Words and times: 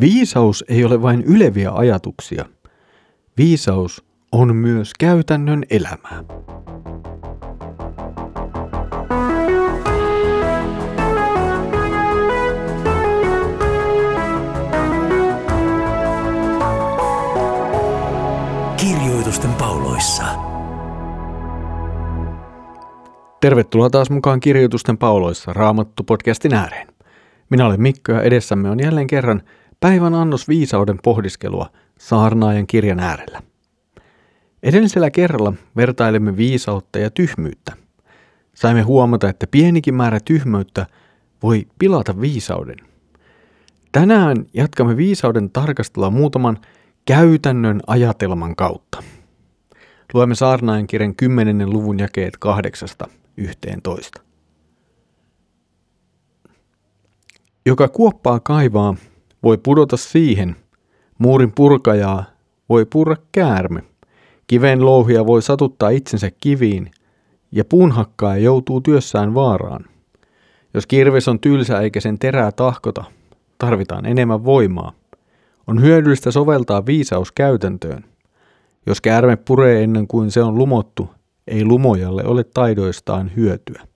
Viisaus 0.00 0.64
ei 0.68 0.84
ole 0.84 1.02
vain 1.02 1.22
yleviä 1.22 1.70
ajatuksia. 1.72 2.44
Viisaus 3.36 4.04
on 4.32 4.56
myös 4.56 4.92
käytännön 4.98 5.64
elämää. 5.70 6.24
Kirjoitusten 18.76 19.52
pauloissa. 19.52 20.24
Tervetuloa 23.40 23.90
taas 23.90 24.10
mukaan 24.10 24.40
Kirjoitusten 24.40 24.98
pauloissa 24.98 25.52
Raamattu-podcastin 25.52 26.54
ääreen. 26.54 26.88
Minä 27.50 27.66
olen 27.66 27.82
Mikko 27.82 28.12
ja 28.12 28.22
edessämme 28.22 28.70
on 28.70 28.80
jälleen 28.80 29.06
kerran 29.06 29.42
päivän 29.80 30.14
annos 30.14 30.48
viisauden 30.48 30.98
pohdiskelua 31.02 31.70
saarnaajan 31.98 32.66
kirjan 32.66 33.00
äärellä. 33.00 33.42
Edellisellä 34.62 35.10
kerralla 35.10 35.52
vertailemme 35.76 36.36
viisautta 36.36 36.98
ja 36.98 37.10
tyhmyyttä. 37.10 37.72
Saimme 38.54 38.82
huomata, 38.82 39.28
että 39.28 39.46
pienikin 39.46 39.94
määrä 39.94 40.20
tyhmyyttä 40.24 40.86
voi 41.42 41.66
pilata 41.78 42.20
viisauden. 42.20 42.76
Tänään 43.92 44.46
jatkamme 44.54 44.96
viisauden 44.96 45.50
tarkastelua 45.50 46.10
muutaman 46.10 46.58
käytännön 47.04 47.80
ajatelman 47.86 48.56
kautta. 48.56 49.02
Luemme 50.14 50.34
saarnaajan 50.34 50.86
kirjan 50.86 51.14
10. 51.14 51.70
luvun 51.70 51.98
jakeet 51.98 52.38
8-11. 54.18 54.22
Joka 57.66 57.88
kuoppaa 57.88 58.40
kaivaa, 58.40 58.94
voi 59.42 59.58
pudota 59.58 59.96
siihen. 59.96 60.56
Muurin 61.18 61.52
purkajaa 61.52 62.24
voi 62.68 62.86
purra 62.92 63.16
käärme. 63.32 63.82
Kiven 64.46 64.84
louhia 64.86 65.26
voi 65.26 65.42
satuttaa 65.42 65.90
itsensä 65.90 66.30
kiviin, 66.40 66.90
ja 67.52 67.64
puunhakkaaja 67.64 68.42
joutuu 68.42 68.80
työssään 68.80 69.34
vaaraan. 69.34 69.84
Jos 70.74 70.86
kirves 70.86 71.28
on 71.28 71.40
tylsä 71.40 71.80
eikä 71.80 72.00
sen 72.00 72.18
terää 72.18 72.52
tahkota, 72.52 73.04
tarvitaan 73.58 74.06
enemmän 74.06 74.44
voimaa. 74.44 74.92
On 75.66 75.82
hyödyllistä 75.82 76.30
soveltaa 76.30 76.86
viisaus 76.86 77.32
käytäntöön. 77.32 78.04
Jos 78.86 79.00
käärme 79.00 79.36
puree 79.36 79.82
ennen 79.82 80.06
kuin 80.06 80.30
se 80.30 80.42
on 80.42 80.58
lumottu, 80.58 81.10
ei 81.46 81.64
lumojalle 81.64 82.24
ole 82.24 82.44
taidoistaan 82.44 83.30
hyötyä. 83.36 83.89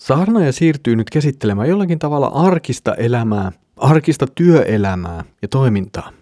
Saarnaaja 0.00 0.52
siirtyy 0.52 0.96
nyt 0.96 1.10
käsittelemään 1.10 1.68
jollakin 1.68 1.98
tavalla 1.98 2.26
arkista 2.26 2.94
elämää, 2.94 3.52
arkista 3.76 4.26
työelämää 4.34 5.24
ja 5.42 5.48
toimintaa. 5.48 6.12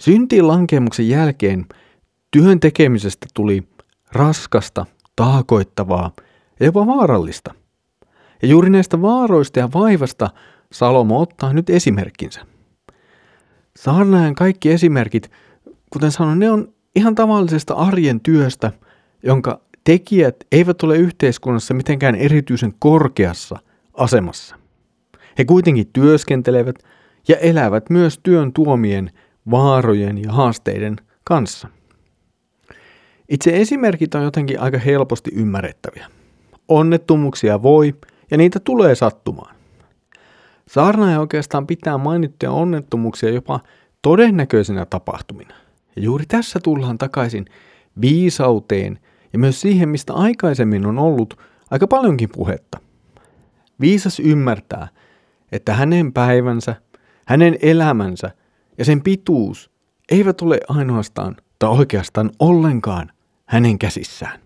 Syntiin 0.00 0.48
lankemuksen 0.48 1.08
jälkeen 1.08 1.66
työn 2.30 2.60
tekemisestä 2.60 3.26
tuli 3.34 3.68
raskasta, 4.12 4.86
taakoittavaa 5.16 6.10
ja 6.60 6.66
jopa 6.66 6.86
vaarallista. 6.86 7.54
Ja 8.42 8.48
juuri 8.48 8.70
näistä 8.70 9.02
vaaroista 9.02 9.58
ja 9.58 9.68
vaivasta 9.74 10.30
Salomo 10.72 11.20
ottaa 11.20 11.52
nyt 11.52 11.70
esimerkkinsä. 11.70 12.46
Saarnaajan 13.76 14.34
kaikki 14.34 14.70
esimerkit, 14.70 15.30
kuten 15.90 16.12
sanoin, 16.12 16.38
ne 16.38 16.50
on 16.50 16.72
ihan 16.96 17.14
tavallisesta 17.14 17.74
arjen 17.74 18.20
työstä, 18.20 18.72
jonka 19.22 19.60
tekijät 19.84 20.36
eivät 20.52 20.82
ole 20.82 20.96
yhteiskunnassa 20.96 21.74
mitenkään 21.74 22.14
erityisen 22.14 22.74
korkeassa 22.78 23.58
asemassa. 23.94 24.56
He 25.38 25.44
kuitenkin 25.44 25.86
työskentelevät 25.92 26.76
ja 27.28 27.36
elävät 27.36 27.90
myös 27.90 28.20
työn 28.22 28.52
tuomien 28.52 29.10
vaarojen 29.50 30.22
ja 30.22 30.32
haasteiden 30.32 30.96
kanssa. 31.24 31.68
Itse 33.28 33.60
esimerkit 33.60 34.14
on 34.14 34.22
jotenkin 34.22 34.60
aika 34.60 34.78
helposti 34.78 35.30
ymmärrettäviä. 35.34 36.06
Onnettomuuksia 36.68 37.62
voi 37.62 37.94
ja 38.30 38.36
niitä 38.36 38.60
tulee 38.60 38.94
sattumaan. 38.94 39.56
Saarnaaja 40.68 41.20
oikeastaan 41.20 41.66
pitää 41.66 41.98
mainittuja 41.98 42.52
onnettomuuksia 42.52 43.30
jopa 43.30 43.60
todennäköisenä 44.02 44.86
tapahtumina. 44.86 45.54
Ja 45.96 46.02
juuri 46.02 46.24
tässä 46.28 46.60
tullaan 46.60 46.98
takaisin 46.98 47.44
viisauteen 48.00 48.98
ja 49.32 49.38
myös 49.38 49.60
siihen, 49.60 49.88
mistä 49.88 50.12
aikaisemmin 50.12 50.86
on 50.86 50.98
ollut 50.98 51.38
aika 51.70 51.86
paljonkin 51.86 52.28
puhetta. 52.32 52.78
Viisas 53.80 54.20
ymmärtää, 54.20 54.88
että 55.52 55.74
hänen 55.74 56.12
päivänsä, 56.12 56.76
hänen 57.26 57.58
elämänsä 57.62 58.30
ja 58.78 58.84
sen 58.84 59.02
pituus 59.02 59.70
eivät 60.10 60.42
ole 60.42 60.60
ainoastaan 60.68 61.36
tai 61.58 61.70
oikeastaan 61.70 62.30
ollenkaan 62.38 63.12
hänen 63.46 63.78
käsissään. 63.78 64.40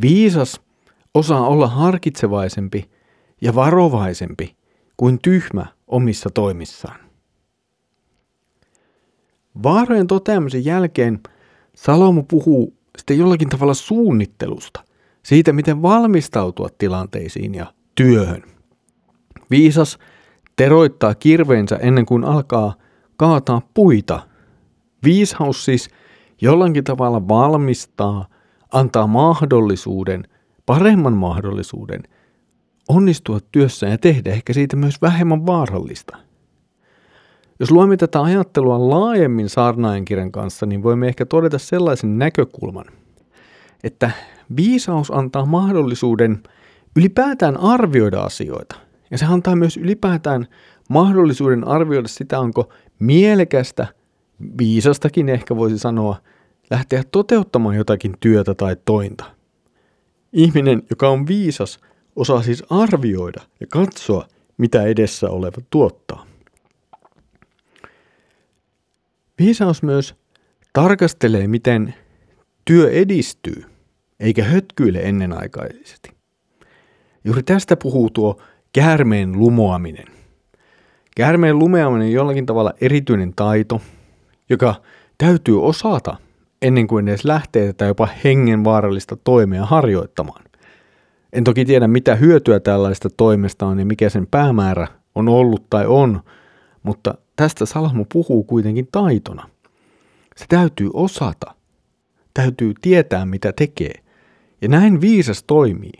Viisas 0.00 0.60
osaa 1.14 1.46
olla 1.46 1.66
harkitsevaisempi 1.66 2.90
ja 3.40 3.54
varovaisempi 3.54 4.56
kuin 4.96 5.18
tyhmä 5.22 5.66
omissa 5.86 6.30
toimissaan. 6.30 7.00
Vaarojen 9.62 10.06
toteamisen 10.06 10.64
jälkeen 10.64 11.20
Salomo 11.74 12.22
puhuu 12.22 12.79
sitten 13.00 13.18
jollakin 13.18 13.48
tavalla 13.48 13.74
suunnittelusta, 13.74 14.84
siitä 15.22 15.52
miten 15.52 15.82
valmistautua 15.82 16.68
tilanteisiin 16.78 17.54
ja 17.54 17.66
työhön. 17.94 18.42
Viisas 19.50 19.98
teroittaa 20.56 21.14
kirveensä 21.14 21.76
ennen 21.76 22.06
kuin 22.06 22.24
alkaa 22.24 22.74
kaataa 23.16 23.62
puita. 23.74 24.22
Viisaus 25.04 25.64
siis 25.64 25.90
jollakin 26.40 26.84
tavalla 26.84 27.28
valmistaa, 27.28 28.26
antaa 28.72 29.06
mahdollisuuden, 29.06 30.24
paremman 30.66 31.12
mahdollisuuden 31.12 32.02
onnistua 32.88 33.38
työssä 33.52 33.86
ja 33.86 33.98
tehdä 33.98 34.30
ehkä 34.30 34.52
siitä 34.52 34.76
myös 34.76 35.02
vähemmän 35.02 35.46
vaarallista. 35.46 36.16
Jos 37.60 37.70
luemme 37.70 37.96
tätä 37.96 38.22
ajattelua 38.22 38.90
laajemmin 38.90 39.48
saarnaajan 39.48 40.04
kirjan 40.04 40.32
kanssa, 40.32 40.66
niin 40.66 40.82
voimme 40.82 41.08
ehkä 41.08 41.26
todeta 41.26 41.58
sellaisen 41.58 42.18
näkökulman, 42.18 42.84
että 43.84 44.10
viisaus 44.56 45.10
antaa 45.10 45.46
mahdollisuuden 45.46 46.42
ylipäätään 46.96 47.56
arvioida 47.56 48.20
asioita. 48.20 48.76
Ja 49.10 49.18
se 49.18 49.24
antaa 49.24 49.56
myös 49.56 49.76
ylipäätään 49.76 50.46
mahdollisuuden 50.90 51.68
arvioida 51.68 52.08
sitä, 52.08 52.40
onko 52.40 52.72
mielekästä, 52.98 53.86
viisastakin 54.58 55.28
ehkä 55.28 55.56
voisi 55.56 55.78
sanoa, 55.78 56.16
lähteä 56.70 57.02
toteuttamaan 57.12 57.76
jotakin 57.76 58.14
työtä 58.20 58.54
tai 58.54 58.76
tointa. 58.84 59.24
Ihminen, 60.32 60.82
joka 60.90 61.08
on 61.08 61.26
viisas, 61.26 61.78
osaa 62.16 62.42
siis 62.42 62.64
arvioida 62.70 63.40
ja 63.60 63.66
katsoa, 63.66 64.26
mitä 64.56 64.82
edessä 64.82 65.30
oleva 65.30 65.62
tuottaa. 65.70 66.29
Viisaus 69.40 69.82
myös 69.82 70.14
tarkastelee, 70.72 71.48
miten 71.48 71.94
työ 72.64 72.90
edistyy, 72.90 73.64
eikä 74.20 74.44
hötkyile 74.44 74.98
ennenaikaisesti. 74.98 76.10
Juuri 77.24 77.42
tästä 77.42 77.76
puhuu 77.76 78.10
tuo 78.10 78.42
käärmeen 78.72 79.38
lumoaminen. 79.38 80.06
Käärmeen 81.16 81.58
lumeaminen 81.58 82.06
on 82.06 82.12
jollakin 82.12 82.46
tavalla 82.46 82.72
erityinen 82.80 83.32
taito, 83.36 83.80
joka 84.50 84.74
täytyy 85.18 85.64
osata 85.64 86.16
ennen 86.62 86.86
kuin 86.86 87.08
edes 87.08 87.24
lähtee 87.24 87.66
tätä 87.66 87.84
jopa 87.84 88.08
hengenvaarallista 88.24 89.16
toimea 89.16 89.66
harjoittamaan. 89.66 90.44
En 91.32 91.44
toki 91.44 91.64
tiedä, 91.64 91.88
mitä 91.88 92.14
hyötyä 92.14 92.60
tällaista 92.60 93.08
toimesta 93.16 93.66
on 93.66 93.78
ja 93.78 93.86
mikä 93.86 94.08
sen 94.08 94.26
päämäärä 94.26 94.88
on 95.14 95.28
ollut 95.28 95.70
tai 95.70 95.86
on, 95.86 96.20
mutta 96.82 97.14
tästä 97.36 97.66
Salmo 97.66 98.04
puhuu 98.12 98.44
kuitenkin 98.44 98.88
taitona. 98.92 99.48
Se 100.36 100.44
täytyy 100.48 100.90
osata. 100.92 101.54
Täytyy 102.34 102.74
tietää, 102.80 103.26
mitä 103.26 103.52
tekee. 103.52 103.94
Ja 104.62 104.68
näin 104.68 105.00
viisas 105.00 105.42
toimii. 105.42 105.92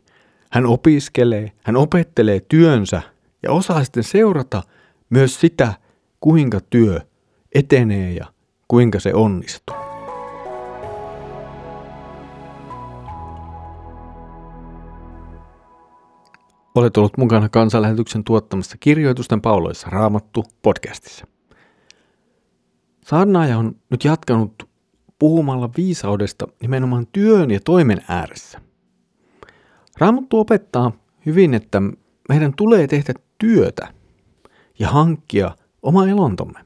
Hän 0.51 0.67
opiskelee, 0.67 1.53
hän 1.65 1.77
opettelee 1.77 2.41
työnsä 2.49 3.03
ja 3.43 3.53
osaa 3.53 3.85
sitten 3.85 4.05
seurata 4.05 4.63
myös 5.11 5.41
sitä, 5.41 5.75
kuinka 6.21 6.61
työ 6.71 7.01
etenee 7.55 8.13
ja 8.13 8.27
kuinka 8.69 9.01
se 9.01 9.15
onnistuu. 9.15 9.90
Olet 16.75 16.97
ollut 16.97 17.17
mukana 17.17 17.49
kansanlähetyksen 17.49 18.25
tuottamassa 18.25 18.77
kirjoitusten 18.81 19.41
pauloissa 19.41 19.91
Raamattu 19.91 20.45
podcastissa. 20.63 21.27
Saarnaaja 23.05 23.59
on 23.59 23.77
nyt 23.91 24.05
jatkanut 24.05 24.69
puhumalla 25.19 25.71
viisaudesta 25.77 26.49
nimenomaan 26.63 27.07
työn 27.13 27.51
ja 27.51 27.61
toimen 27.65 28.01
ääressä. 28.09 28.61
Raamattu 29.99 30.39
opettaa 30.39 30.93
hyvin, 31.27 31.55
että 31.55 31.83
meidän 32.29 32.53
tulee 32.57 32.87
tehdä 32.87 33.15
työtä 33.39 33.89
ja 34.79 34.89
hankkia 34.89 35.51
oma 35.83 36.07
elontomme. 36.07 36.61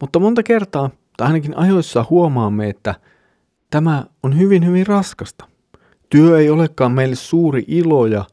Mutta 0.00 0.18
monta 0.18 0.42
kertaa, 0.42 0.90
tai 1.16 1.26
ainakin 1.26 1.56
ajoissa 1.56 2.06
huomaamme, 2.10 2.68
että 2.68 2.94
tämä 3.70 4.04
on 4.22 4.38
hyvin 4.38 4.66
hyvin 4.66 4.86
raskasta. 4.86 5.44
Työ 6.10 6.38
ei 6.38 6.50
olekaan 6.50 6.92
meille 6.92 7.16
suuri 7.16 7.64
ilo 7.68 8.06
ja 8.06 8.24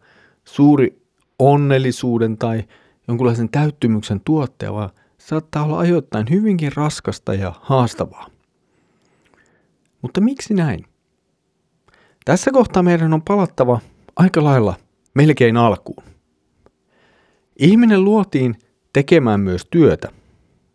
suuri 0.47 1.01
onnellisuuden 1.39 2.37
tai 2.37 2.63
jonkunlaisen 3.07 3.49
täyttymyksen 3.49 4.21
tuottaja, 4.25 4.73
vaan 4.73 4.89
saattaa 5.17 5.63
olla 5.63 5.79
ajoittain 5.79 6.25
hyvinkin 6.29 6.71
raskasta 6.75 7.33
ja 7.33 7.53
haastavaa. 7.61 8.27
Mutta 10.01 10.21
miksi 10.21 10.53
näin? 10.53 10.85
Tässä 12.25 12.51
kohtaa 12.51 12.83
meidän 12.83 13.13
on 13.13 13.21
palattava 13.21 13.79
aika 14.15 14.43
lailla 14.43 14.73
melkein 15.13 15.57
alkuun. 15.57 16.03
Ihminen 17.59 18.03
luotiin 18.03 18.55
tekemään 18.93 19.39
myös 19.39 19.67
työtä. 19.69 20.11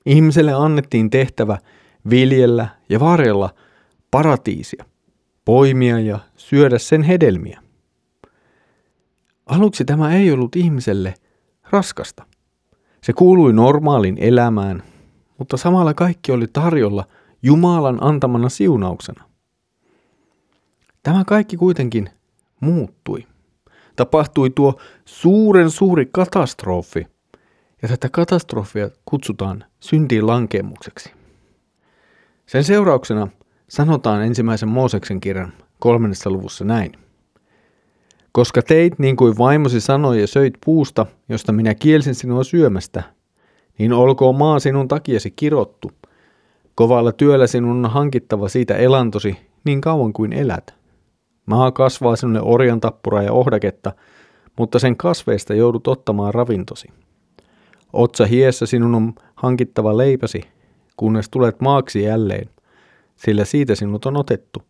Ihmiselle 0.07 0.53
annettiin 0.53 1.11
tehtävä 1.11 1.59
viljellä 2.11 2.69
ja 2.89 3.01
varjella 3.01 3.51
paratiisia, 4.11 4.85
poimia 5.45 6.01
ja 6.01 6.19
syödä 6.37 6.79
sen 6.79 7.03
hedelmiä. 7.03 7.70
Aluksi 9.51 9.85
tämä 9.85 10.15
ei 10.15 10.33
ollut 10.33 10.57
ihmiselle 10.57 11.15
raskasta. 11.71 12.27
Se 13.03 13.13
kuului 13.13 13.53
normaalin 13.53 14.19
elämään, 14.21 14.83
mutta 15.39 15.57
samalla 15.57 15.95
kaikki 15.95 16.33
oli 16.33 16.47
tarjolla 16.53 17.05
Jumalan 17.43 17.99
antamana 18.01 18.49
siunauksena. 18.49 19.25
Tämä 21.03 21.25
kaikki 21.25 21.57
kuitenkin 21.57 22.11
muuttui. 22.61 23.27
Tapahtui 23.97 24.51
tuo 24.51 24.81
suuren 25.05 25.71
suuri 25.71 26.09
katastrofi, 26.13 27.07
ja 27.83 27.89
tätä 27.89 28.09
katastrofia 28.09 28.91
kutsutaan 29.05 29.65
syntiin 29.81 30.27
lankemukseksi. 30.27 31.13
Sen 32.47 32.65
seurauksena 32.65 33.29
sanotaan 33.69 34.23
ensimmäisen 34.23 34.69
Mooseksen 34.69 35.21
kirjan 35.21 35.53
kolmannessa 35.79 36.31
luvussa 36.31 36.65
näin. 36.65 37.10
Koska 38.33 38.63
teit 38.63 38.99
niin 38.99 39.17
kuin 39.17 39.39
vaimosi 39.39 39.81
sanoi 39.81 40.21
ja 40.21 40.27
söit 40.27 40.55
puusta, 40.65 41.07
josta 41.29 41.53
minä 41.53 41.75
kielsin 41.75 42.15
sinua 42.15 42.45
syömästä, 42.45 43.03
niin 43.79 43.93
olkoon 43.93 44.35
maa 44.35 44.59
sinun 44.59 44.89
takiasi 44.89 45.31
kirottu. 45.31 45.91
Kovalla 46.75 47.13
työllä 47.13 47.47
sinun 47.47 47.85
on 47.85 47.91
hankittava 47.91 48.49
siitä 48.49 48.77
elantosi 48.77 49.37
niin 49.65 49.81
kauan 49.81 50.13
kuin 50.13 50.33
elät. 50.33 50.75
Maa 51.47 51.73
kasvaa 51.73 52.17
sinulle 52.17 52.41
orjan 52.43 52.81
tappuraa 52.81 53.23
ja 53.23 53.33
ohdaketta, 53.33 53.93
mutta 54.59 54.79
sen 54.79 54.97
kasveista 54.97 55.55
joudut 55.55 55.87
ottamaan 55.87 56.35
ravintosi. 56.35 56.89
Otsa 57.93 58.27
hiessä 58.27 58.67
sinun 58.67 58.95
on 58.95 59.13
hankittava 59.35 59.97
leipäsi, 59.97 60.41
kunnes 60.97 61.29
tulet 61.31 61.61
maaksi 61.61 62.03
jälleen, 62.03 62.49
sillä 63.17 63.45
siitä 63.45 63.75
sinut 63.75 64.07
on 64.07 64.17
otettu. 64.17 64.63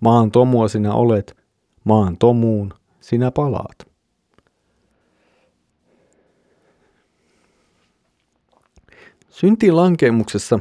Maan 0.00 0.30
tomua 0.30 0.68
sinä 0.68 0.94
olet, 0.94 1.36
maan 1.84 2.16
tomuun 2.18 2.74
sinä 3.00 3.30
palaat. 3.30 3.90
Syntiin 9.28 9.76
lankemuksessa 9.76 10.58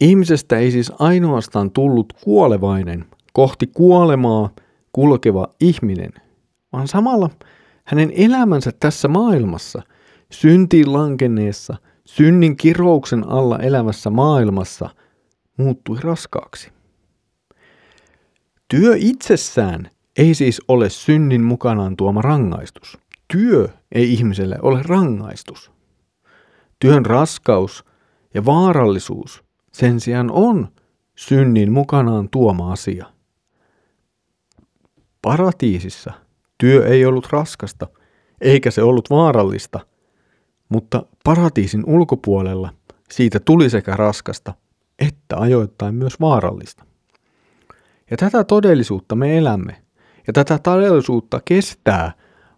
ihmisestä 0.00 0.58
ei 0.58 0.70
siis 0.70 0.92
ainoastaan 0.98 1.70
tullut 1.70 2.12
kuolevainen, 2.24 3.04
kohti 3.32 3.66
kuolemaa 3.66 4.50
kulkeva 4.92 5.48
ihminen, 5.60 6.12
vaan 6.72 6.88
samalla 6.88 7.30
hänen 7.84 8.12
elämänsä 8.16 8.72
tässä 8.80 9.08
maailmassa, 9.08 9.82
syntiin 10.30 10.92
lankenneessa, 10.92 11.76
synnin 12.04 12.56
kirouksen 12.56 13.28
alla 13.28 13.58
elävässä 13.58 14.10
maailmassa, 14.10 14.90
muuttui 15.56 15.98
raskaaksi. 16.00 16.70
Työ 18.68 18.94
itsessään 18.98 19.90
ei 20.16 20.34
siis 20.34 20.62
ole 20.68 20.90
synnin 20.90 21.44
mukanaan 21.44 21.96
tuoma 21.96 22.22
rangaistus. 22.22 22.98
Työ 23.32 23.68
ei 23.92 24.12
ihmiselle 24.12 24.58
ole 24.62 24.82
rangaistus. 24.82 25.70
Työn 26.78 27.06
raskaus 27.06 27.84
ja 28.34 28.44
vaarallisuus 28.44 29.44
sen 29.72 30.00
sijaan 30.00 30.30
on 30.30 30.68
synnin 31.16 31.72
mukanaan 31.72 32.28
tuoma 32.30 32.72
asia. 32.72 33.06
Paratiisissa 35.22 36.12
työ 36.58 36.86
ei 36.86 37.06
ollut 37.06 37.28
raskasta, 37.32 37.86
eikä 38.40 38.70
se 38.70 38.82
ollut 38.82 39.10
vaarallista, 39.10 39.80
mutta 40.68 41.06
paratiisin 41.24 41.84
ulkopuolella 41.86 42.74
siitä 43.10 43.40
tuli 43.40 43.70
sekä 43.70 43.96
raskasta 43.96 44.54
että 44.98 45.36
ajoittain 45.36 45.94
myös 45.94 46.20
vaarallista. 46.20 46.84
Ja 48.10 48.16
tätä 48.16 48.44
todellisuutta 48.44 49.14
me 49.14 49.38
elämme, 49.38 49.82
ja 50.26 50.32
tätä 50.32 50.58
todellisuutta 50.58 51.40
kestää 51.44 52.12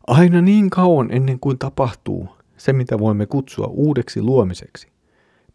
aina 0.06 0.40
niin 0.40 0.70
kauan 0.70 1.08
ennen 1.10 1.40
kuin 1.40 1.58
tapahtuu 1.58 2.28
se, 2.56 2.72
mitä 2.72 2.98
voimme 2.98 3.26
kutsua 3.26 3.66
uudeksi 3.66 4.22
luomiseksi, 4.22 4.88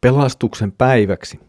pelastuksen 0.01 0.71
päiväksi. 0.71 1.39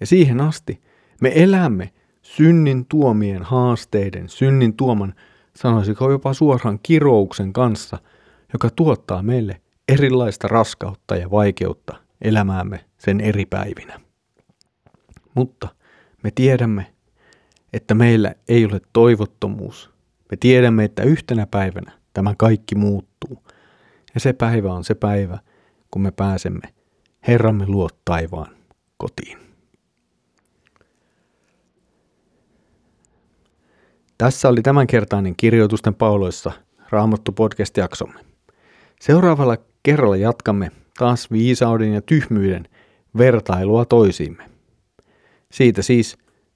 Ja 0.00 0.06
siihen 0.06 0.40
asti 0.40 0.82
me 1.20 1.32
elämme 1.34 1.92
synnin 2.22 2.86
tuomien 2.86 3.42
haasteiden, 3.42 4.28
synnin 4.28 4.76
tuoman, 4.76 5.14
sanoisiko 5.56 6.10
jopa 6.10 6.34
suoraan 6.34 6.78
kirouksen 6.82 7.52
kanssa, 7.52 7.98
joka 8.52 8.70
tuottaa 8.70 9.22
meille 9.22 9.60
erilaista 9.88 10.48
raskautta 10.48 11.16
ja 11.16 11.30
vaikeutta 11.30 11.96
elämäämme 12.22 12.84
sen 12.98 13.20
eri 13.20 13.46
päivinä. 13.46 14.00
Mutta 15.34 15.68
me 16.22 16.30
tiedämme, 16.34 16.93
että 17.74 17.94
meillä 17.94 18.34
ei 18.48 18.64
ole 18.64 18.80
toivottomuus. 18.92 19.90
Me 20.30 20.36
tiedämme, 20.36 20.84
että 20.84 21.02
yhtenä 21.02 21.46
päivänä 21.46 21.92
tämä 22.12 22.34
kaikki 22.38 22.74
muuttuu. 22.74 23.42
Ja 24.14 24.20
se 24.20 24.32
päivä 24.32 24.72
on 24.72 24.84
se 24.84 24.94
päivä, 24.94 25.38
kun 25.90 26.02
me 26.02 26.10
pääsemme 26.10 26.68
Herramme 27.28 27.66
luo 27.66 27.88
taivaan 28.04 28.56
kotiin. 28.96 29.38
Tässä 34.18 34.48
oli 34.48 34.62
tämänkertainen 34.62 35.34
kirjoitusten 35.36 35.94
pauloissa 35.94 36.52
Raamattu 36.90 37.32
podcast-jaksomme. 37.32 38.20
Seuraavalla 39.00 39.56
kerralla 39.82 40.16
jatkamme 40.16 40.70
taas 40.98 41.30
viisauden 41.30 41.92
ja 41.92 42.02
tyhmyyden 42.02 42.68
vertailua 43.18 43.84
toisiimme. 43.84 44.50
Siitä 45.52 45.82
siis 45.82 46.18